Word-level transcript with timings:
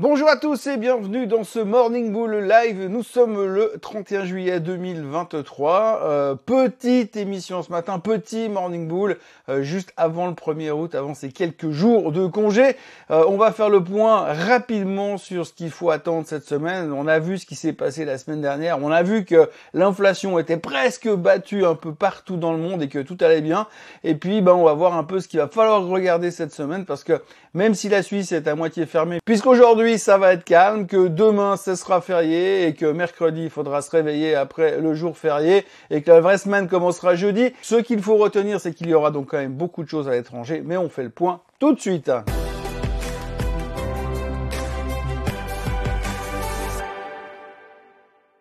Bonjour 0.00 0.28
à 0.28 0.36
tous 0.36 0.66
et 0.66 0.76
bienvenue 0.76 1.28
dans 1.28 1.44
ce 1.44 1.60
Morning 1.60 2.10
Bull 2.10 2.34
Live. 2.34 2.88
Nous 2.88 3.04
sommes 3.04 3.44
le 3.44 3.74
31 3.80 4.24
juillet 4.24 4.58
2023. 4.58 6.00
Euh, 6.02 6.34
petite 6.34 7.16
émission 7.16 7.62
ce 7.62 7.70
matin, 7.70 8.00
petit 8.00 8.48
Morning 8.48 8.88
Bull, 8.88 9.18
euh, 9.48 9.62
juste 9.62 9.92
avant 9.96 10.26
le 10.26 10.32
1er 10.32 10.72
août, 10.72 10.96
avant 10.96 11.14
ces 11.14 11.30
quelques 11.30 11.70
jours 11.70 12.10
de 12.10 12.26
congé. 12.26 12.74
Euh, 13.12 13.24
on 13.28 13.36
va 13.36 13.52
faire 13.52 13.68
le 13.68 13.84
point 13.84 14.32
rapidement 14.32 15.16
sur 15.16 15.46
ce 15.46 15.52
qu'il 15.52 15.70
faut 15.70 15.90
attendre 15.90 16.26
cette 16.26 16.44
semaine. 16.44 16.92
On 16.92 17.06
a 17.06 17.20
vu 17.20 17.38
ce 17.38 17.46
qui 17.46 17.54
s'est 17.54 17.72
passé 17.72 18.04
la 18.04 18.18
semaine 18.18 18.40
dernière. 18.40 18.82
On 18.82 18.90
a 18.90 19.04
vu 19.04 19.24
que 19.24 19.48
l'inflation 19.74 20.40
était 20.40 20.56
presque 20.56 21.08
battue 21.08 21.64
un 21.64 21.76
peu 21.76 21.94
partout 21.94 22.36
dans 22.36 22.52
le 22.52 22.58
monde 22.58 22.82
et 22.82 22.88
que 22.88 22.98
tout 22.98 23.18
allait 23.20 23.42
bien. 23.42 23.68
Et 24.02 24.16
puis, 24.16 24.40
ben, 24.40 24.54
on 24.54 24.64
va 24.64 24.72
voir 24.72 24.96
un 24.96 25.04
peu 25.04 25.20
ce 25.20 25.28
qu'il 25.28 25.38
va 25.38 25.46
falloir 25.46 25.86
regarder 25.86 26.32
cette 26.32 26.52
semaine 26.52 26.84
parce 26.84 27.04
que 27.04 27.22
même 27.54 27.74
si 27.74 27.88
la 27.88 28.02
Suisse 28.02 28.32
est 28.32 28.48
à 28.48 28.56
moitié 28.56 28.86
fermée, 28.86 29.20
puisqu'aujourd'hui 29.24 29.83
ça 29.98 30.18
va 30.18 30.32
être 30.32 30.44
calme, 30.44 30.86
que 30.86 31.08
demain 31.08 31.56
ce 31.56 31.74
sera 31.74 32.00
férié 32.00 32.66
et 32.66 32.74
que 32.74 32.86
mercredi 32.86 33.44
il 33.44 33.50
faudra 33.50 33.82
se 33.82 33.90
réveiller 33.90 34.34
après 34.34 34.80
le 34.80 34.94
jour 34.94 35.16
férié 35.16 35.64
et 35.90 36.02
que 36.02 36.10
la 36.10 36.20
vraie 36.20 36.38
semaine 36.38 36.68
commencera 36.68 37.14
jeudi. 37.14 37.52
Ce 37.62 37.76
qu'il 37.76 38.02
faut 38.02 38.16
retenir, 38.16 38.60
c'est 38.60 38.72
qu'il 38.72 38.88
y 38.88 38.94
aura 38.94 39.10
donc 39.10 39.28
quand 39.28 39.38
même 39.38 39.52
beaucoup 39.52 39.84
de 39.84 39.88
choses 39.88 40.08
à 40.08 40.12
l'étranger, 40.12 40.62
mais 40.64 40.76
on 40.76 40.88
fait 40.88 41.04
le 41.04 41.10
point 41.10 41.40
tout 41.58 41.72
de 41.72 41.80
suite. 41.80 42.10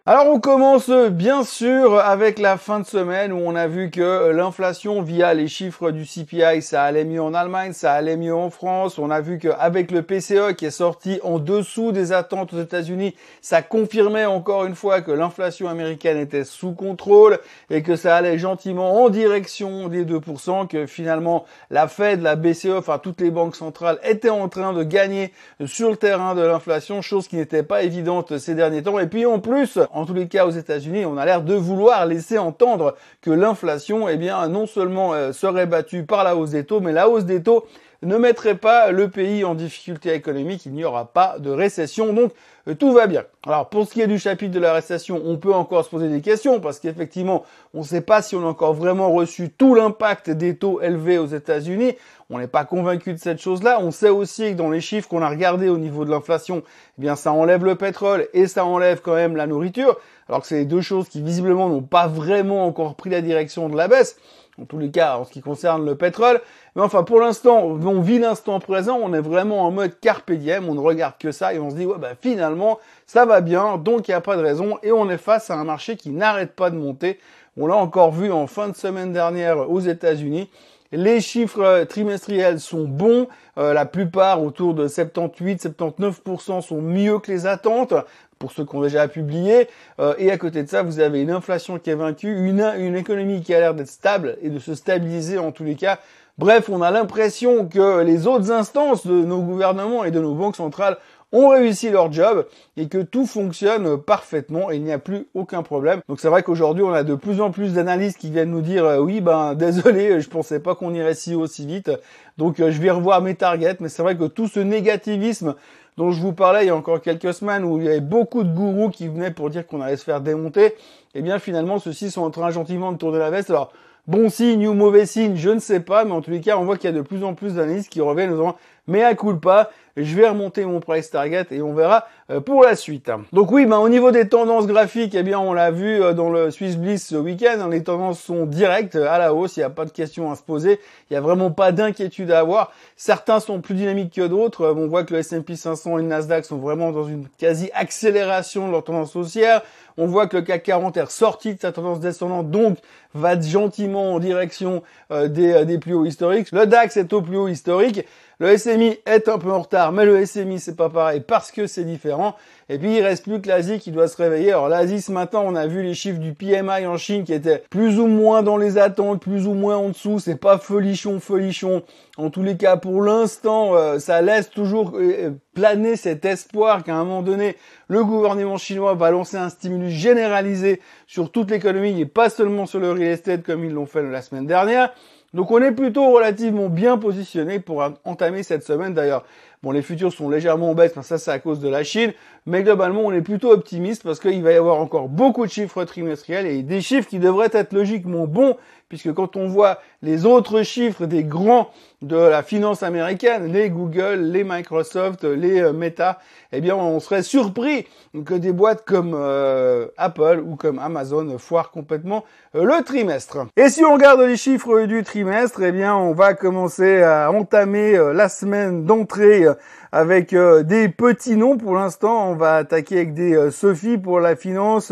Alors 0.05 0.27
on 0.27 0.41
commence 0.41 0.89
bien 0.89 1.45
sûr 1.45 1.97
avec 1.97 2.37
la 2.37 2.57
fin 2.57 2.81
de 2.81 2.85
semaine 2.85 3.31
où 3.31 3.37
on 3.37 3.55
a 3.55 3.67
vu 3.67 3.89
que 3.89 4.31
l'inflation 4.31 5.01
via 5.01 5.33
les 5.33 5.47
chiffres 5.47 5.91
du 5.91 6.03
CPI 6.03 6.61
ça 6.61 6.83
allait 6.83 7.05
mieux 7.05 7.21
en 7.21 7.33
Allemagne, 7.33 7.71
ça 7.71 7.93
allait 7.93 8.17
mieux 8.17 8.35
en 8.35 8.49
France. 8.49 8.99
On 8.99 9.09
a 9.11 9.21
vu 9.21 9.39
qu'avec 9.39 9.91
le 9.91 10.01
PCE 10.01 10.55
qui 10.57 10.65
est 10.65 10.71
sorti 10.71 11.21
en 11.23 11.39
dessous 11.39 11.93
des 11.93 12.11
attentes 12.11 12.51
aux 12.51 12.59
États-Unis, 12.59 13.15
ça 13.39 13.61
confirmait 13.61 14.25
encore 14.25 14.65
une 14.65 14.75
fois 14.75 14.99
que 14.99 15.11
l'inflation 15.11 15.69
américaine 15.69 16.17
était 16.17 16.43
sous 16.43 16.73
contrôle 16.73 17.39
et 17.69 17.81
que 17.81 17.95
ça 17.95 18.17
allait 18.17 18.37
gentiment 18.37 19.05
en 19.05 19.09
direction 19.09 19.87
des 19.87 20.03
2%, 20.03 20.67
que 20.67 20.85
finalement 20.85 21.45
la 21.69 21.87
Fed, 21.87 22.21
la 22.21 22.35
BCE, 22.35 22.73
enfin 22.77 22.99
toutes 22.99 23.21
les 23.21 23.31
banques 23.31 23.55
centrales 23.55 23.99
étaient 24.03 24.29
en 24.29 24.49
train 24.49 24.73
de 24.73 24.83
gagner 24.83 25.31
sur 25.65 25.91
le 25.91 25.95
terrain 25.95 26.35
de 26.35 26.41
l'inflation, 26.41 27.01
chose 27.01 27.29
qui 27.29 27.37
n'était 27.37 27.63
pas 27.63 27.83
évidente 27.83 28.37
ces 28.37 28.53
derniers 28.53 28.83
temps. 28.83 28.99
Et 28.99 29.07
puis 29.07 29.25
en 29.25 29.39
plus, 29.39 29.79
en 29.93 30.05
tous 30.05 30.13
les 30.13 30.27
cas 30.27 30.45
aux 30.45 30.51
États-Unis, 30.51 31.05
on 31.05 31.17
a 31.17 31.25
l'air 31.25 31.43
de 31.43 31.53
vouloir 31.53 32.05
laisser 32.05 32.37
entendre 32.37 32.95
que 33.21 33.29
l'inflation, 33.29 34.09
eh 34.09 34.17
bien, 34.17 34.47
non 34.47 34.65
seulement 34.65 35.13
euh, 35.13 35.31
serait 35.31 35.67
battue 35.67 36.03
par 36.03 36.23
la 36.23 36.35
hausse 36.35 36.49
des 36.49 36.65
taux, 36.65 36.81
mais 36.81 36.91
la 36.91 37.07
hausse 37.07 37.25
des 37.25 37.43
taux 37.43 37.65
ne 38.05 38.17
mettrait 38.17 38.55
pas 38.55 38.91
le 38.91 39.09
pays 39.09 39.43
en 39.43 39.55
difficulté 39.55 40.13
économique, 40.13 40.65
il 40.65 40.73
n'y 40.73 40.85
aura 40.85 41.05
pas 41.05 41.37
de 41.39 41.49
récession, 41.49 42.13
donc 42.13 42.31
euh, 42.67 42.75
tout 42.75 42.93
va 42.93 43.07
bien. 43.07 43.23
Alors 43.45 43.69
pour 43.69 43.87
ce 43.87 43.93
qui 43.93 44.01
est 44.01 44.07
du 44.07 44.19
chapitre 44.19 44.53
de 44.53 44.59
la 44.59 44.73
récession, 44.73 45.21
on 45.25 45.37
peut 45.37 45.53
encore 45.53 45.83
se 45.83 45.89
poser 45.89 46.09
des 46.09 46.21
questions 46.21 46.59
parce 46.59 46.79
qu'effectivement, 46.79 47.43
on 47.73 47.79
ne 47.79 47.85
sait 47.85 48.01
pas 48.01 48.21
si 48.21 48.35
on 48.35 48.43
a 48.43 48.49
encore 48.49 48.73
vraiment 48.73 49.11
reçu 49.11 49.49
tout 49.49 49.75
l'impact 49.75 50.29
des 50.29 50.55
taux 50.55 50.81
élevés 50.81 51.17
aux 51.17 51.27
États-Unis. 51.27 51.93
On 52.29 52.39
n'est 52.39 52.47
pas 52.47 52.63
convaincu 52.65 53.13
de 53.13 53.19
cette 53.19 53.41
chose-là. 53.41 53.79
On 53.81 53.91
sait 53.91 54.09
aussi 54.09 54.51
que 54.51 54.57
dans 54.57 54.69
les 54.69 54.81
chiffres 54.81 55.09
qu'on 55.09 55.21
a 55.21 55.29
regardés 55.29 55.69
au 55.69 55.77
niveau 55.77 56.05
de 56.05 56.11
l'inflation, 56.11 56.63
eh 56.97 57.01
bien 57.01 57.15
ça 57.15 57.33
enlève 57.33 57.65
le 57.65 57.75
pétrole 57.75 58.27
et 58.33 58.47
ça 58.47 58.65
enlève 58.65 59.01
quand 59.01 59.15
même 59.15 59.35
la 59.35 59.45
nourriture. 59.45 59.97
Alors 60.29 60.41
que 60.41 60.47
c'est 60.47 60.55
les 60.55 60.65
deux 60.65 60.81
choses 60.81 61.09
qui 61.09 61.21
visiblement 61.21 61.67
n'ont 61.67 61.81
pas 61.81 62.07
vraiment 62.07 62.65
encore 62.65 62.95
pris 62.95 63.09
la 63.09 63.21
direction 63.21 63.67
de 63.67 63.75
la 63.75 63.87
baisse 63.87 64.17
en 64.61 64.65
tous 64.65 64.77
les 64.77 64.91
cas 64.91 65.17
en 65.17 65.25
ce 65.25 65.31
qui 65.31 65.41
concerne 65.41 65.85
le 65.85 65.95
pétrole. 65.95 66.41
Mais 66.75 66.81
enfin, 66.81 67.03
pour 67.03 67.19
l'instant, 67.19 67.61
on 67.63 68.01
vit 68.01 68.19
l'instant 68.19 68.59
présent, 68.59 68.99
on 69.01 69.13
est 69.13 69.21
vraiment 69.21 69.61
en 69.61 69.71
mode 69.71 69.99
carpe 69.99 70.31
diem, 70.31 70.69
on 70.69 70.75
ne 70.75 70.79
regarde 70.79 71.15
que 71.19 71.31
ça 71.31 71.53
et 71.53 71.59
on 71.59 71.69
se 71.69 71.75
dit, 71.75 71.85
ouais, 71.85 71.97
bah, 71.97 72.11
finalement, 72.19 72.79
ça 73.05 73.25
va 73.25 73.41
bien, 73.41 73.77
donc 73.77 74.07
il 74.07 74.11
n'y 74.11 74.15
a 74.15 74.21
pas 74.21 74.37
de 74.37 74.41
raison 74.41 74.77
et 74.83 74.91
on 74.91 75.09
est 75.09 75.17
face 75.17 75.49
à 75.49 75.55
un 75.55 75.63
marché 75.63 75.95
qui 75.95 76.09
n'arrête 76.09 76.55
pas 76.55 76.69
de 76.69 76.77
monter. 76.77 77.19
On 77.57 77.67
l'a 77.67 77.75
encore 77.75 78.11
vu 78.11 78.31
en 78.31 78.47
fin 78.47 78.67
de 78.67 78.75
semaine 78.75 79.13
dernière 79.13 79.69
aux 79.69 79.79
États-Unis. 79.79 80.49
Les 80.95 81.21
chiffres 81.21 81.85
trimestriels 81.89 82.59
sont 82.59 82.83
bons, 82.83 83.27
euh, 83.57 83.73
la 83.73 83.87
plupart 83.87 84.43
autour 84.43 84.75
de 84.75 84.87
78-79% 84.87 86.61
sont 86.61 86.81
mieux 86.83 87.17
que 87.17 87.31
les 87.31 87.47
attentes 87.47 87.95
pour 88.37 88.51
ceux 88.51 88.63
qui 88.63 88.75
ont 88.75 88.81
déjà 88.81 89.07
publié. 89.07 89.67
Euh, 89.99 90.13
et 90.19 90.29
à 90.29 90.37
côté 90.37 90.61
de 90.61 90.69
ça, 90.69 90.83
vous 90.83 90.99
avez 90.99 91.23
une 91.23 91.31
inflation 91.31 91.79
qui 91.79 91.89
est 91.89 91.95
vaincue, 91.95 92.47
une, 92.47 92.61
une 92.77 92.95
économie 92.95 93.41
qui 93.41 93.55
a 93.55 93.59
l'air 93.59 93.73
d'être 93.73 93.89
stable 93.89 94.37
et 94.43 94.51
de 94.51 94.59
se 94.59 94.75
stabiliser 94.75 95.39
en 95.39 95.51
tous 95.51 95.63
les 95.63 95.73
cas. 95.73 95.97
Bref, 96.37 96.69
on 96.69 96.83
a 96.83 96.91
l'impression 96.91 97.67
que 97.67 98.03
les 98.03 98.27
autres 98.27 98.51
instances 98.51 99.07
de 99.07 99.13
nos 99.13 99.41
gouvernements 99.41 100.03
et 100.03 100.11
de 100.11 100.19
nos 100.19 100.35
banques 100.35 100.57
centrales 100.57 100.97
ont 101.33 101.49
réussi 101.49 101.89
leur 101.89 102.13
job 102.13 102.45
et 102.77 102.87
que 102.87 102.99
tout 102.99 103.25
fonctionne 103.25 103.97
parfaitement 103.97 104.71
et 104.71 104.77
il 104.77 104.83
n'y 104.83 104.93
a 104.93 104.99
plus 104.99 105.27
aucun 105.33 105.63
problème. 105.63 106.01
Donc 106.07 106.19
c'est 106.19 106.29
vrai 106.29 106.43
qu'aujourd'hui 106.43 106.83
on 106.83 106.93
a 106.93 107.03
de 107.03 107.15
plus 107.15 107.41
en 107.41 107.51
plus 107.51 107.73
d'analystes 107.73 108.19
qui 108.19 108.29
viennent 108.29 108.51
nous 108.51 108.61
dire 108.61 108.85
euh, 108.85 108.99
oui 108.99 109.19
ben 109.19 109.53
désolé 109.55 110.21
je 110.21 110.29
pensais 110.29 110.59
pas 110.59 110.75
qu'on 110.75 110.93
irait 110.93 111.15
si 111.15 111.35
haut 111.35 111.47
si 111.47 111.65
vite 111.65 111.91
donc 112.37 112.59
euh, 112.59 112.71
je 112.71 112.79
vais 112.79 112.91
revoir 112.91 113.21
mes 113.21 113.35
targets 113.35 113.77
mais 113.79 113.89
c'est 113.89 114.03
vrai 114.03 114.15
que 114.15 114.25
tout 114.25 114.47
ce 114.47 114.59
négativisme 114.59 115.55
dont 115.97 116.11
je 116.11 116.21
vous 116.21 116.33
parlais 116.33 116.63
il 116.63 116.67
y 116.67 116.69
a 116.69 116.75
encore 116.75 117.01
quelques 117.01 117.33
semaines 117.33 117.63
où 117.63 117.77
il 117.77 117.85
y 117.85 117.87
avait 117.87 117.99
beaucoup 117.99 118.43
de 118.43 118.53
gourous 118.53 118.89
qui 118.89 119.07
venaient 119.07 119.31
pour 119.31 119.49
dire 119.49 119.67
qu'on 119.67 119.81
allait 119.81 119.97
se 119.97 120.03
faire 120.03 120.21
démonter, 120.21 120.75
eh 121.13 121.21
bien 121.21 121.39
finalement 121.39 121.79
ceux-ci 121.79 122.11
sont 122.11 122.21
en 122.21 122.31
train 122.31 122.49
gentiment 122.51 122.91
de 122.91 122.97
tourner 122.97 123.19
la 123.19 123.29
veste. 123.29 123.49
Alors 123.49 123.71
bon 124.07 124.29
signe 124.29 124.67
ou 124.67 124.73
mauvais 124.73 125.05
signe, 125.05 125.35
je 125.35 125.49
ne 125.49 125.59
sais 125.59 125.79
pas, 125.79 126.03
mais 126.05 126.11
en 126.11 126.21
tous 126.21 126.31
les 126.31 126.41
cas 126.41 126.57
on 126.57 126.65
voit 126.65 126.77
qu'il 126.77 126.89
y 126.89 126.93
a 126.93 126.95
de 126.95 127.01
plus 127.01 127.23
en 127.23 127.33
plus 127.33 127.55
d'analystes 127.55 127.89
qui 127.89 128.01
reviennent 128.01 128.31
en 128.31 128.33
disant 128.33 128.55
mais 128.87 129.03
à 129.03 129.15
coup 129.15 129.33
pas, 129.35 129.71
je 129.95 130.15
vais 130.15 130.27
remonter 130.27 130.65
mon 130.65 130.79
price 130.79 131.09
target 131.09 131.45
et 131.51 131.61
on 131.61 131.73
verra 131.73 132.07
euh, 132.29 132.41
pour 132.41 132.63
la 132.63 132.75
suite. 132.75 133.09
Donc 133.31 133.51
oui, 133.51 133.65
ben, 133.65 133.77
au 133.77 133.87
niveau 133.87 134.11
des 134.11 134.27
tendances 134.27 134.67
graphiques, 134.67 135.15
eh 135.15 135.23
bien 135.23 135.39
on 135.39 135.53
l'a 135.53 135.71
vu 135.71 136.01
euh, 136.01 136.13
dans 136.13 136.29
le 136.29 136.51
Swiss 136.51 136.75
Bliss 136.75 137.07
ce 137.07 137.15
week-end, 137.15 137.59
hein, 137.61 137.69
les 137.69 137.83
tendances 137.83 138.19
sont 138.19 138.45
directes 138.45 138.95
à 138.95 139.17
la 139.19 139.33
hausse, 139.33 139.55
il 139.55 139.61
n'y 139.61 139.65
a 139.65 139.69
pas 139.69 139.85
de 139.85 139.91
questions 139.91 140.31
à 140.31 140.35
se 140.35 140.41
poser, 140.41 140.79
il 141.09 141.13
n'y 141.13 141.17
a 141.17 141.21
vraiment 141.21 141.51
pas 141.51 141.71
d'inquiétude 141.71 142.31
à 142.31 142.39
avoir. 142.39 142.73
Certains 142.97 143.39
sont 143.39 143.61
plus 143.61 143.75
dynamiques 143.75 144.15
que 144.15 144.27
d'autres, 144.27 144.63
euh, 144.63 144.73
on 144.75 144.87
voit 144.87 145.05
que 145.05 145.13
le 145.13 145.19
S&P 145.19 145.55
500 145.55 145.99
et 145.99 146.01
le 146.01 146.07
Nasdaq 146.09 146.43
sont 146.43 146.57
vraiment 146.57 146.91
dans 146.91 147.05
une 147.05 147.27
quasi 147.37 147.69
accélération 147.73 148.67
de 148.67 148.71
leur 148.71 148.83
tendance 148.83 149.15
haussière. 149.15 149.61
On 149.97 150.07
voit 150.07 150.27
que 150.27 150.37
le 150.37 150.43
CAC 150.43 150.63
40 150.63 150.97
est 150.97 151.03
ressorti 151.03 151.55
de 151.55 151.59
sa 151.59 151.71
tendance 151.71 151.99
descendante, 151.99 152.49
donc 152.49 152.79
va 153.13 153.39
gentiment 153.39 154.13
en 154.13 154.19
direction 154.19 154.81
des, 155.11 155.65
des 155.65 155.77
plus 155.77 155.93
hauts 155.93 156.05
historiques. 156.05 156.51
Le 156.51 156.65
DAX 156.65 156.97
est 156.97 157.13
au 157.13 157.21
plus 157.21 157.37
haut 157.37 157.47
historique. 157.47 158.05
Le 158.39 158.57
SMI 158.57 158.97
est 159.05 159.29
un 159.29 159.37
peu 159.37 159.51
en 159.51 159.61
retard, 159.61 159.91
mais 159.91 160.05
le 160.05 160.25
SMI 160.25 160.59
c'est 160.59 160.75
pas 160.75 160.89
pareil 160.89 161.21
parce 161.21 161.51
que 161.51 161.67
c'est 161.67 161.83
différent. 161.83 162.35
Et 162.67 162.79
puis 162.79 162.95
il 162.97 163.01
reste 163.01 163.23
plus 163.23 163.39
que 163.39 163.47
l'Asie 163.47 163.77
qui 163.77 163.91
doit 163.91 164.07
se 164.07 164.17
réveiller. 164.17 164.51
Alors 164.51 164.69
l'Asie 164.69 165.01
ce 165.01 165.11
matin, 165.11 165.39
on 165.43 165.55
a 165.55 165.67
vu 165.67 165.83
les 165.83 165.93
chiffres 165.93 166.19
du 166.19 166.33
PMI 166.33 166.87
en 166.87 166.97
Chine 166.97 167.23
qui 167.23 167.33
étaient 167.33 167.63
plus 167.69 167.99
ou 167.99 168.07
moins 168.07 168.41
dans 168.41 168.57
les 168.57 168.77
attentes, 168.77 169.21
plus 169.21 169.45
ou 169.45 169.53
moins 169.53 169.77
en 169.77 169.89
dessous. 169.89 170.19
C'est 170.19 170.35
pas 170.39 170.57
folichon, 170.57 171.19
folichon. 171.19 171.83
En 172.17 172.29
tous 172.29 172.43
les 172.43 172.57
cas, 172.57 172.77
pour 172.77 173.01
l'instant, 173.01 173.75
euh, 173.75 173.99
ça 173.99 174.21
laisse 174.21 174.49
toujours 174.49 174.93
euh, 174.95 175.31
planer 175.53 175.95
cet 175.95 176.25
espoir 176.25 176.83
qu'à 176.83 176.95
un 176.95 177.03
moment 177.03 177.21
donné, 177.21 177.55
le 177.87 178.03
gouvernement 178.03 178.57
chinois 178.57 178.93
va 178.95 179.11
lancer 179.11 179.37
un 179.37 179.49
stimulus 179.49 179.91
généralisé 179.91 180.81
sur 181.05 181.31
toute 181.31 181.51
l'économie 181.51 181.99
et 181.99 182.05
pas 182.05 182.29
seulement 182.29 182.65
sur 182.65 182.79
le 182.79 182.91
real 182.91 183.13
estate 183.13 183.43
comme 183.43 183.63
ils 183.63 183.71
l'ont 183.71 183.85
fait 183.85 184.01
la 184.03 184.21
semaine 184.21 184.47
dernière. 184.47 184.93
Donc 185.33 185.49
on 185.49 185.61
est 185.61 185.71
plutôt 185.71 186.11
relativement 186.11 186.69
bien 186.69 186.97
positionné 186.97 187.59
pour 187.59 187.83
entamer 188.05 188.43
cette 188.43 188.63
semaine. 188.63 188.93
D'ailleurs, 188.93 189.25
bon, 189.63 189.71
les 189.71 189.81
futurs 189.81 190.13
sont 190.13 190.29
légèrement 190.29 190.71
en 190.71 190.75
baisse, 190.75 190.95
mais 190.95 191.01
ça 191.01 191.17
c'est 191.17 191.31
à 191.31 191.39
cause 191.39 191.59
de 191.59 191.69
la 191.69 191.83
Chine. 191.83 192.13
Mais 192.45 192.61
globalement, 192.61 193.01
on 193.01 193.11
est 193.11 193.21
plutôt 193.21 193.51
optimiste 193.51 194.03
parce 194.03 194.19
qu'il 194.19 194.43
va 194.43 194.51
y 194.51 194.55
avoir 194.55 194.79
encore 194.79 195.09
beaucoup 195.09 195.45
de 195.45 195.51
chiffres 195.51 195.83
trimestriels 195.85 196.45
et 196.45 196.61
des 196.61 196.81
chiffres 196.81 197.09
qui 197.09 197.17
devraient 197.17 197.49
être 197.51 197.73
logiquement 197.73 198.27
bons, 198.27 198.57
puisque 198.93 199.11
quand 199.11 199.37
on 199.37 199.47
voit 199.47 199.79
les 200.03 200.27
autres 200.27 200.61
chiffres 200.61 201.07
des 201.07 201.23
grands 201.23 201.71
de 202.03 202.15
la 202.15 202.43
finance 202.43 202.83
américaine, 202.83 203.51
les 203.51 203.71
Google, 203.71 204.19
les 204.31 204.43
Microsoft, 204.43 205.23
les 205.23 205.61
euh, 205.61 205.73
Meta, 205.73 206.19
eh 206.51 206.61
bien 206.61 206.75
on 206.75 206.99
serait 206.99 207.23
surpris 207.23 207.87
que 208.23 208.35
des 208.35 208.51
boîtes 208.51 208.85
comme 208.85 209.13
euh, 209.15 209.87
Apple 209.97 210.43
ou 210.45 210.57
comme 210.57 210.77
Amazon 210.77 211.39
foirent 211.39 211.71
complètement 211.71 212.23
euh, 212.55 212.65
le 212.65 212.83
trimestre. 212.83 213.47
Et 213.57 213.69
si 213.69 213.83
on 213.83 213.93
regarde 213.95 214.21
les 214.21 214.37
chiffres 214.37 214.85
du 214.85 215.01
trimestre, 215.01 215.63
eh 215.63 215.71
bien 215.71 215.95
on 215.95 216.13
va 216.13 216.35
commencer 216.35 217.01
à 217.01 217.31
entamer 217.31 217.97
la 218.13 218.29
semaine 218.29 218.85
d'entrée 218.85 219.47
avec 219.93 220.35
des 220.35 220.89
petits 220.89 221.37
noms 221.37 221.57
pour 221.57 221.75
l'instant. 221.75 222.31
On 222.31 222.35
va 222.35 222.55
attaquer 222.55 222.97
avec 222.97 223.13
des 223.13 223.51
Sophie 223.51 223.99
pour 223.99 224.19
la 224.19 224.35
finance, 224.35 224.91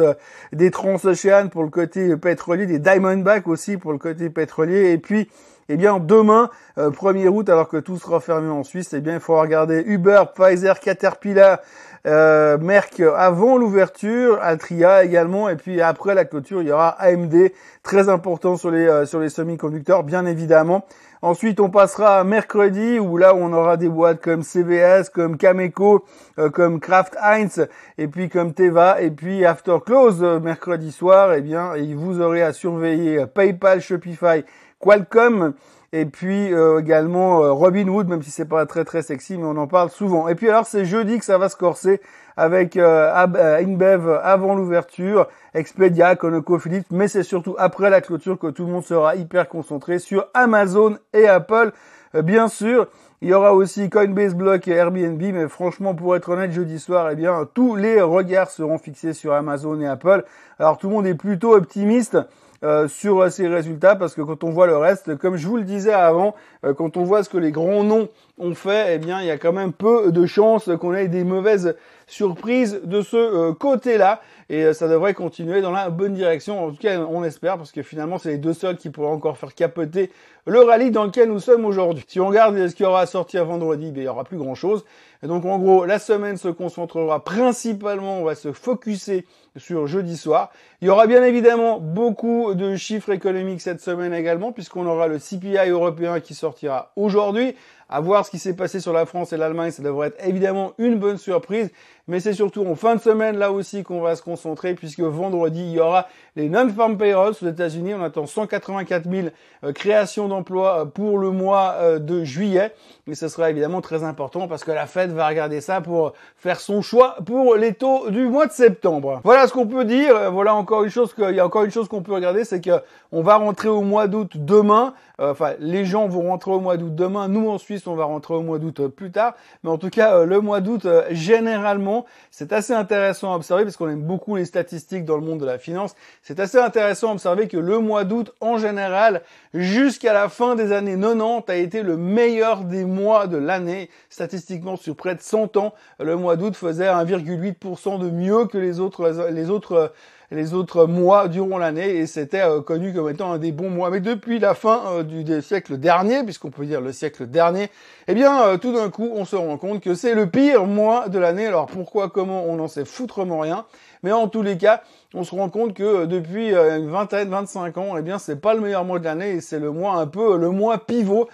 des 0.54 0.70
Transocean 0.70 1.50
pour 1.50 1.64
le 1.64 1.70
côté 1.70 2.16
pétrolier, 2.16 2.68
des 2.68 2.78
Diamondback 2.80 3.48
aussi 3.48 3.78
pour 3.78 3.92
le 3.92 3.98
côté 3.98 4.30
pétrolier, 4.30 4.92
et 4.92 5.00
puis 5.00 5.28
eh 5.70 5.78
bien 5.78 6.00
demain, 6.00 6.50
1er 6.78 7.26
euh, 7.26 7.30
août, 7.30 7.50
alors 7.50 7.70
que 7.70 7.78
tout 7.78 7.98
sera 7.98 8.20
fermé 8.20 8.50
en 8.50 8.64
Suisse, 8.64 8.94
eh 8.94 9.00
bien 9.00 9.16
il 9.16 9.20
faudra 9.20 9.42
regarder 9.44 9.82
Uber, 9.86 10.24
Pfizer, 10.36 10.80
Caterpillar, 10.80 11.60
euh, 12.08 12.58
Merck 12.58 13.00
avant 13.00 13.58
l'ouverture, 13.58 14.40
Altria 14.42 15.04
également, 15.04 15.50
et 15.50 15.56
puis 15.56 15.82
après 15.82 16.16
la 16.16 16.26
clôture, 16.26 16.62
il 16.62 16.70
y 16.70 16.72
aura 16.72 16.90
AMD, 16.90 17.52
très 17.84 18.10
important 18.10 18.58
sur 18.58 18.72
les 18.72 18.88
euh, 18.88 19.06
sur 19.06 19.20
les 19.20 19.30
semi-conducteurs, 19.30 20.04
bien 20.04 20.26
évidemment. 20.26 20.86
Ensuite, 21.24 21.60
on 21.60 21.70
passera 21.70 22.20
à 22.20 22.24
mercredi 22.24 22.98
où 22.98 23.16
là, 23.16 23.36
on 23.36 23.54
aura 23.54 23.78
des 23.78 23.90
boîtes 23.90 24.22
comme 24.22 24.42
CVS, 24.42 25.10
comme 25.14 25.38
Cameco, 25.38 26.04
euh, 26.40 26.50
comme 26.50 26.80
Kraft 26.80 27.16
Heinz, 27.22 27.68
et 28.00 28.08
puis 28.08 28.28
comme 28.28 28.56
Teva, 28.56 29.00
et 29.02 29.12
puis 29.12 29.46
After 29.46 29.78
Close 29.86 30.24
euh, 30.24 30.40
mercredi 30.40 30.92
soir. 30.92 31.34
Eh 31.34 31.42
bien, 31.42 31.74
vous 31.96 32.22
aurez 32.22 32.42
à 32.42 32.54
surveiller 32.54 33.28
PayPal, 33.28 33.82
Shopify, 33.82 34.44
Qualcomm. 34.80 35.54
Et 35.94 36.06
puis 36.06 36.54
également 36.80 37.54
Robinhood, 37.54 38.08
même 38.08 38.22
si 38.22 38.32
c'est 38.32 38.46
pas 38.46 38.66
très 38.66 38.86
très 38.86 39.02
sexy, 39.02 39.38
mais 39.38 39.44
on 39.44 39.58
en 39.58 39.68
parle 39.68 39.90
souvent. 39.90 40.30
Et 40.30 40.36
puis 40.36 40.50
alors 40.50 40.66
c'est 40.66 40.86
jeudi 40.86 41.20
que 41.20 41.26
ça 41.26 41.38
va 41.38 41.50
se 41.50 41.58
corser 41.58 42.00
avec 42.38 42.78
euh, 42.78 43.14
InBev 43.60 44.20
avant 44.24 44.56
l'ouverture, 44.56 45.28
Expedia, 45.54 46.16
ConocoPhillips, 46.16 46.92
mais 46.92 47.08
c'est 47.08 47.24
surtout 47.24 47.56
après 47.58 47.90
la 47.90 48.02
clôture 48.02 48.40
que 48.40 48.48
tout 48.48 48.66
le 48.66 48.72
monde 48.72 48.84
sera 48.84 49.16
hyper 49.16 49.48
concentré 49.48 50.00
sur 50.00 50.28
Amazon 50.34 50.98
et 51.14 51.28
Apple. 51.28 51.72
Euh, 52.16 52.22
bien 52.22 52.48
sûr, 52.48 52.88
il 53.22 53.30
y 53.30 53.34
aura 53.34 53.54
aussi 53.54 53.90
Coinbase 53.90 54.34
Block 54.34 54.68
et 54.68 54.72
Airbnb, 54.72 55.22
mais 55.22 55.48
franchement, 55.48 55.94
pour 55.94 56.16
être 56.16 56.30
honnête, 56.30 56.52
jeudi 56.52 56.80
soir, 56.80 57.10
eh 57.12 57.16
bien, 57.16 57.48
tous 57.54 57.76
les 57.76 58.02
regards 58.02 58.50
seront 58.50 58.80
fixés 58.80 59.14
sur 59.14 59.34
Amazon 59.34 59.80
et 59.80 59.88
Apple. 59.88 60.24
Alors 60.58 60.78
tout 60.78 60.90
le 60.90 60.96
monde 60.96 61.08
est 61.08 61.16
plutôt 61.16 61.54
optimiste. 61.54 62.18
Euh, 62.64 62.88
sur 62.88 63.32
ces 63.32 63.48
résultats 63.48 63.96
parce 63.96 64.14
que 64.14 64.22
quand 64.22 64.44
on 64.44 64.52
voit 64.52 64.68
le 64.68 64.78
reste, 64.78 65.16
comme 65.16 65.36
je 65.36 65.48
vous 65.48 65.58
le 65.58 65.64
disais 65.64 65.94
avant, 65.94 66.36
euh, 66.64 66.76
quand 66.76 66.96
on 66.96 67.04
voit 67.04 67.24
ce 67.24 67.30
que 67.30 67.40
les 67.40 67.52
grands 67.52 67.84
noms 67.84 68.08
ont 68.38 68.54
fait, 68.54 68.94
eh 68.94 68.98
bien 69.00 69.20
il 69.20 69.26
y 69.26 69.32
a 69.32 69.40
quand 69.40 69.52
même 69.52 69.74
peu 69.74 70.12
de 70.12 70.28
chances 70.28 70.70
qu'on 70.80 70.94
ait 70.94 71.08
des 71.08 71.24
mauvaises 71.24 71.76
surprises 72.12 72.82
de 72.84 73.02
ce 73.02 73.18
euh, 73.18 73.54
côté-là 73.54 74.22
et 74.50 74.74
ça 74.74 74.90
devrait 74.90 75.14
continuer 75.14 75.62
dans 75.62 75.72
la 75.72 75.90
bonne 75.90 76.14
direction. 76.14 76.66
En 76.66 76.72
tout 76.72 76.78
cas, 76.78 77.00
on 77.00 77.24
espère 77.24 77.58
parce 77.58 77.72
que 77.72 77.84
finalement 77.84 78.18
c'est 78.18 78.32
les 78.32 78.38
deux 78.38 78.54
seuls 78.54 78.76
qui 78.76 78.90
pourraient 78.90 79.08
encore 79.08 79.38
faire 79.38 79.56
capoter 79.56 80.12
le 80.46 80.60
rallye 80.62 80.92
dans 80.92 81.06
lequel 81.06 81.30
nous 81.30 81.40
sommes 81.40 81.66
aujourd'hui. 81.66 82.04
Si 82.08 82.20
on 82.20 82.28
regarde 82.28 82.68
ce 82.68 82.76
qui 82.76 82.84
aura 82.84 83.06
sorti 83.06 83.38
à 83.38 83.44
vendredi, 83.44 83.92
ben, 83.92 84.00
il 84.00 84.04
n'y 84.04 84.08
aura 84.08 84.24
plus 84.24 84.38
grand-chose. 84.38 84.84
Donc 85.24 85.46
en 85.46 85.60
gros, 85.60 85.86
la 85.86 86.00
semaine 86.00 86.38
se 86.38 86.48
concentrera 86.48 87.24
principalement, 87.24 88.18
on 88.18 88.24
va 88.24 88.34
se 88.34 88.52
focuser 88.52 89.28
sur 89.56 89.86
jeudi 89.86 90.18
soir. 90.18 90.52
Il 90.82 90.88
y 90.88 90.90
aura 90.90 91.06
bien 91.06 91.24
évidemment 91.24 91.80
beaucoup 91.80 92.56
de 92.56 92.76
chiffres 92.76 93.12
économiques 93.12 93.62
cette 93.62 93.82
semaine 93.82 94.14
également, 94.14 94.52
puisqu'on 94.52 94.88
aura 94.88 95.08
le 95.08 95.20
CPI 95.20 95.70
européen 95.70 96.20
qui 96.20 96.34
sortira 96.34 96.92
aujourd'hui. 96.96 97.56
À 97.88 98.00
voir 98.00 98.26
ce 98.26 98.32
qui 98.32 98.40
s'est 98.40 98.56
passé 98.56 98.80
sur 98.80 98.94
la 98.94 99.06
France 99.06 99.34
et 99.34 99.38
l'Allemagne, 99.38 99.70
ça 99.70 99.84
devrait 99.84 100.08
être 100.08 100.26
évidemment 100.26 100.74
une 100.80 100.98
bonne 100.98 101.18
surprise. 101.18 101.70
Mais 102.12 102.20
c'est 102.20 102.34
surtout 102.34 102.66
en 102.68 102.76
fin 102.76 102.98
de 102.98 103.00
semaine 103.00 103.38
là 103.38 103.54
aussi 103.54 103.84
qu'on 103.84 104.02
va 104.02 104.18
se 104.18 104.22
concentrer, 104.22 104.74
puisque 104.74 105.00
vendredi, 105.00 105.62
il 105.62 105.72
y 105.72 105.80
aura 105.80 106.10
les 106.36 106.50
non-farm 106.50 106.98
payrolls 106.98 107.36
aux 107.42 107.48
États-Unis. 107.48 107.94
On 107.94 108.04
attend 108.04 108.26
184 108.26 109.10
000 109.10 109.28
euh, 109.64 109.72
créations 109.72 110.28
d'emplois 110.28 110.82
euh, 110.82 110.86
pour 110.86 111.18
le 111.18 111.32
mois 111.32 111.76
euh, 111.78 112.00
de 112.00 112.26
juillet. 112.26 112.74
Mais 113.08 113.16
ce 113.16 113.30
sera 113.30 113.50
évidemment 113.50 113.80
très 113.80 114.04
important 114.04 114.50
parce 114.50 114.66
que 114.66 114.72
la 114.72 114.88
Fed 114.88 115.12
va 115.12 115.26
regarder 115.26 115.62
ça 115.62 115.80
pour 115.80 116.12
faire 116.36 116.60
son 116.60 116.82
choix 116.82 117.16
pour 117.26 117.56
les 117.56 117.76
taux 117.76 118.10
du 118.10 118.28
mois 118.28 118.46
de 118.46 118.52
septembre. 118.52 119.22
Voilà 119.24 119.48
ce 119.48 119.54
qu'on 119.54 119.68
peut 119.68 119.86
dire. 119.86 120.32
Voilà 120.34 120.54
encore 120.54 120.84
une 120.84 120.90
chose 120.90 121.14
que, 121.14 121.30
il 121.32 121.38
y 121.38 121.40
a 121.40 121.46
encore 121.46 121.64
une 121.64 121.72
chose 121.72 121.88
qu'on 121.88 122.02
peut 122.02 122.14
regarder, 122.14 122.44
c'est 122.44 122.60
que 122.60 122.82
on 123.14 123.22
va 123.22 123.38
rentrer 123.38 123.70
au 123.70 123.84
mois 123.84 124.08
d'août 124.08 124.32
demain. 124.36 124.94
Enfin, 125.20 125.52
les 125.60 125.86
gens 125.86 126.08
vont 126.08 126.30
rentrer 126.30 126.52
au 126.52 126.60
mois 126.60 126.78
d'août 126.78 126.96
demain. 126.96 127.28
Nous 127.28 127.48
en 127.48 127.60
Suisse, 127.60 127.86
on 127.86 127.96
va 127.96 128.06
rentrer 128.06 128.34
au 128.34 128.42
mois 128.42 128.58
d'août 128.58 128.88
plus 128.88 129.12
tard. 129.12 129.36
Mais 129.64 129.70
en 129.70 129.78
tout 129.78 129.90
cas, 129.90 130.26
le 130.26 130.42
mois 130.42 130.62
d'août, 130.62 130.88
généralement, 131.12 132.01
c'est 132.30 132.54
assez 132.54 132.74
intéressant 132.74 133.34
à 133.34 133.36
observer 133.36 133.64
parce 133.64 133.78
qu'on 133.78 133.90
aime 133.90 134.02
beaucoup 134.02 134.36
les 134.36 134.46
statistiques 134.46 135.06
dans 135.06 135.16
le 135.16 135.22
monde 135.22 135.40
de 135.40 135.46
la 135.46 135.58
finance. 135.58 135.96
C'est 136.22 136.40
assez 136.40 136.58
intéressant 136.58 137.10
à 137.10 137.14
observer 137.14 137.48
que 137.48 137.58
le 137.58 137.80
mois 137.80 138.04
d'août, 138.04 138.32
en 138.40 138.58
général, 138.58 139.22
jusqu'à 139.54 140.14
la 140.14 140.30
fin 140.30 140.56
des 140.56 140.72
années 140.72 140.98
90, 141.00 141.44
a 141.48 141.56
été 141.56 141.84
le 141.84 141.98
meilleur 141.98 142.64
des 142.64 142.86
mois 142.86 143.28
de 143.28 143.38
l'année. 143.38 143.90
Statistiquement, 144.10 144.76
sur 144.76 144.96
près 144.96 145.16
de 145.16 145.22
100 145.22 145.58
ans, 145.58 145.74
le 146.00 146.16
mois 146.16 146.36
d'août 146.36 146.56
faisait 146.56 146.88
1,8% 146.88 148.00
de 148.00 148.10
mieux 148.10 148.46
que 148.46 148.58
les 148.58 148.80
autres, 148.80 149.30
les 149.30 149.50
autres 149.50 149.94
les 150.32 150.54
autres 150.54 150.86
mois 150.86 151.28
durant 151.28 151.58
l'année 151.58 151.98
et 151.98 152.08
c'était 152.08 152.42
euh, 152.42 152.62
connu 152.62 152.94
comme 152.94 153.10
étant 153.10 153.34
un 153.34 153.38
des 153.38 153.52
bons 153.52 153.70
mois. 153.70 153.90
Mais 153.90 154.00
depuis 154.00 154.40
la 154.40 154.54
fin 154.54 154.82
euh, 154.88 155.04
du, 155.04 155.42
siècle 155.42 155.78
dernier, 155.78 156.24
puisqu'on 156.24 156.52
peut 156.52 156.66
dire 156.66 156.80
le 156.80 156.94
siècle 156.94 157.28
dernier, 157.28 157.70
eh 158.08 158.14
bien 158.14 158.42
euh, 158.44 158.58
tout 158.58 158.74
d'un 158.74 158.90
coup 158.90 159.12
on 159.14 159.26
se 159.26 159.36
rend 159.36 159.58
compte 159.58 159.82
que 159.82 159.94
c'est 159.94 160.16
le 160.16 160.28
pire 160.28 160.66
mois 160.66 161.10
de 161.10 161.20
l'année. 161.20 161.48
Alors 161.48 161.66
pourquoi, 161.66 162.10
comment, 162.10 162.46
on 162.46 162.56
n'en 162.56 162.70
sait 162.70 162.86
foutrement 162.86 163.40
rien. 163.40 163.66
Mais 164.04 164.14
en 164.14 164.30
tous 164.30 164.42
les 164.42 164.58
cas, 164.58 164.82
on 165.14 165.24
se 165.24 165.36
rend 165.36 165.50
compte 165.50 165.76
que 165.76 166.06
depuis 166.06 166.56
une 166.56 166.90
vingtaine, 166.90 167.30
25 167.30 167.78
ans, 167.78 167.98
eh 168.00 168.02
bien 168.02 168.18
c'est 168.18 168.38
pas 168.38 168.56
le 168.56 168.62
meilleur 168.62 168.84
mois 168.84 168.98
de 168.98 169.04
l'année 169.04 169.42
c'est 169.42 169.60
le 169.60 169.70
mois 169.70 169.98
un 169.98 170.08
peu 170.08 170.38
le 170.38 170.50
mois 170.50 170.80
pivot, 170.80 171.30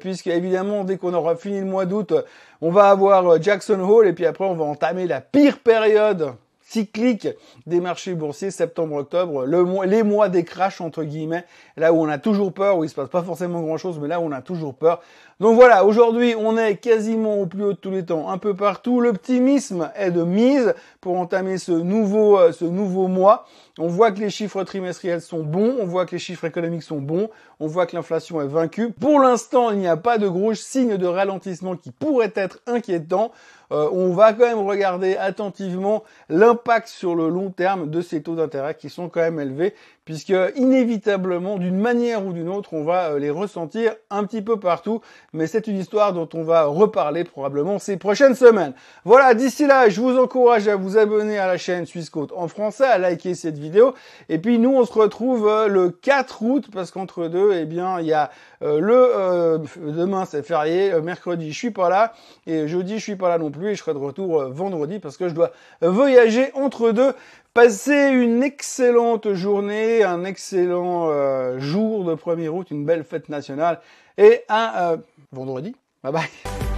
puisque 0.00 0.26
évidemment 0.26 0.84
dès 0.84 0.98
qu'on 0.98 1.14
aura 1.14 1.36
fini 1.36 1.60
le 1.60 1.64
mois 1.64 1.86
d'août, 1.86 2.12
on 2.60 2.70
va 2.70 2.90
avoir 2.90 3.40
Jackson 3.40 3.80
Hole 3.80 4.06
et 4.06 4.12
puis 4.12 4.26
après 4.26 4.44
on 4.44 4.54
va 4.54 4.66
entamer 4.66 5.06
la 5.06 5.22
pire 5.22 5.60
période 5.60 6.34
cyclique 6.70 7.26
des 7.66 7.80
marchés 7.80 8.14
boursiers, 8.14 8.52
septembre-octobre, 8.52 9.44
le 9.44 9.66
les 9.86 10.04
mois 10.04 10.28
des 10.28 10.44
crashs 10.44 10.80
entre 10.80 11.02
guillemets, 11.02 11.44
là 11.76 11.92
où 11.92 11.96
on 11.96 12.08
a 12.08 12.18
toujours 12.18 12.52
peur, 12.52 12.78
où 12.78 12.84
il 12.84 12.88
se 12.88 12.94
passe 12.94 13.08
pas 13.08 13.22
forcément 13.22 13.60
grand 13.60 13.76
chose, 13.76 13.98
mais 14.00 14.06
là 14.06 14.20
où 14.20 14.24
on 14.24 14.32
a 14.32 14.40
toujours 14.40 14.74
peur. 14.74 15.00
Donc 15.40 15.56
voilà, 15.56 15.84
aujourd'hui 15.84 16.34
on 16.38 16.56
est 16.56 16.76
quasiment 16.76 17.40
au 17.40 17.46
plus 17.46 17.64
haut 17.64 17.72
de 17.72 17.78
tous 17.78 17.90
les 17.90 18.04
temps, 18.04 18.30
un 18.30 18.38
peu 18.38 18.54
partout. 18.54 19.00
L'optimisme 19.00 19.90
est 19.96 20.12
de 20.12 20.22
mise 20.22 20.74
pour 21.00 21.18
entamer 21.18 21.58
ce 21.58 21.72
nouveau, 21.72 22.38
euh, 22.38 22.52
ce 22.52 22.64
nouveau 22.64 23.08
mois. 23.08 23.46
On 23.80 23.88
voit 23.88 24.12
que 24.12 24.20
les 24.20 24.28
chiffres 24.28 24.62
trimestriels 24.62 25.22
sont 25.22 25.42
bons, 25.42 25.76
on 25.80 25.86
voit 25.86 26.04
que 26.04 26.12
les 26.12 26.18
chiffres 26.18 26.44
économiques 26.44 26.82
sont 26.82 27.00
bons, 27.00 27.30
on 27.60 27.66
voit 27.66 27.86
que 27.86 27.96
l'inflation 27.96 28.38
est 28.42 28.46
vaincue. 28.46 28.92
Pour 28.92 29.20
l'instant, 29.20 29.70
il 29.70 29.78
n'y 29.78 29.88
a 29.88 29.96
pas 29.96 30.18
de 30.18 30.28
gros 30.28 30.52
signes 30.52 30.98
de 30.98 31.06
ralentissement 31.06 31.76
qui 31.76 31.90
pourraient 31.90 32.32
être 32.36 32.60
inquiétants. 32.66 33.32
Euh, 33.72 33.88
on 33.90 34.12
va 34.12 34.34
quand 34.34 34.46
même 34.46 34.66
regarder 34.66 35.16
attentivement 35.16 36.04
l'impact 36.28 36.88
sur 36.88 37.14
le 37.14 37.30
long 37.30 37.50
terme 37.50 37.88
de 37.88 38.02
ces 38.02 38.22
taux 38.22 38.34
d'intérêt 38.34 38.74
qui 38.74 38.90
sont 38.90 39.08
quand 39.08 39.20
même 39.20 39.40
élevés 39.40 39.74
puisque 40.04 40.34
inévitablement, 40.56 41.58
d'une 41.58 41.78
manière 41.78 42.24
ou 42.24 42.32
d'une 42.32 42.48
autre, 42.48 42.72
on 42.72 42.82
va 42.82 43.10
euh, 43.10 43.18
les 43.18 43.30
ressentir 43.30 43.94
un 44.08 44.24
petit 44.24 44.42
peu 44.42 44.58
partout, 44.58 45.00
mais 45.32 45.46
c'est 45.46 45.66
une 45.66 45.78
histoire 45.78 46.12
dont 46.12 46.28
on 46.34 46.42
va 46.42 46.64
reparler 46.64 47.24
probablement 47.24 47.78
ces 47.78 47.96
prochaines 47.96 48.34
semaines. 48.34 48.72
Voilà, 49.04 49.34
d'ici 49.34 49.66
là, 49.66 49.88
je 49.88 50.00
vous 50.00 50.18
encourage 50.18 50.68
à 50.68 50.76
vous 50.76 50.96
abonner 50.96 51.38
à 51.38 51.46
la 51.46 51.58
chaîne 51.58 51.86
Suisse 51.86 52.10
Côte 52.10 52.32
en 52.34 52.48
français, 52.48 52.86
à 52.86 52.98
liker 52.98 53.34
cette 53.34 53.58
vidéo, 53.58 53.94
et 54.28 54.38
puis 54.38 54.58
nous, 54.58 54.74
on 54.74 54.84
se 54.84 54.92
retrouve 54.92 55.46
euh, 55.46 55.68
le 55.68 55.90
4 55.90 56.42
août, 56.42 56.68
parce 56.72 56.90
qu'entre 56.90 57.28
deux, 57.28 57.52
eh 57.52 57.66
bien, 57.66 58.00
il 58.00 58.06
y 58.06 58.14
a 58.14 58.30
euh, 58.62 58.80
le 58.80 59.90
demain 59.92 60.24
c'est 60.24 60.42
férié, 60.42 60.92
mercredi 61.02 61.52
je 61.52 61.56
suis 61.56 61.70
pas 61.70 61.88
là, 61.88 62.12
et 62.46 62.68
jeudi 62.68 62.98
je 62.98 63.02
suis 63.02 63.16
pas 63.16 63.28
là 63.28 63.38
non 63.38 63.50
plus, 63.50 63.70
et 63.70 63.74
je 63.74 63.80
serai 63.80 63.94
de 63.94 63.98
retour 63.98 64.44
vendredi 64.50 64.98
parce 64.98 65.16
que 65.16 65.28
je 65.28 65.34
dois 65.34 65.52
voyager 65.80 66.50
entre 66.54 66.90
deux. 66.90 67.14
Passez 67.52 68.10
une 68.12 68.44
excellente 68.44 69.32
journée, 69.34 69.99
un 70.02 70.24
excellent 70.24 71.10
euh, 71.10 71.58
jour 71.58 72.04
de 72.04 72.14
1er 72.14 72.48
août, 72.48 72.70
une 72.70 72.84
belle 72.84 73.04
fête 73.04 73.28
nationale 73.28 73.80
et 74.18 74.42
un 74.48 74.72
euh, 74.76 74.96
vendredi. 75.32 75.74
Bye 76.02 76.12
bye. 76.12 76.69